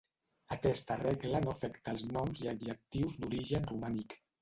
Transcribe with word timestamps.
Aquesta 0.55 0.97
regla 1.01 1.43
no 1.45 1.53
afecta 1.53 1.95
els 1.99 2.07
noms 2.17 2.43
i 2.47 2.53
adjectius 2.57 3.23
d'origen 3.23 3.73
romànic. 3.73 4.23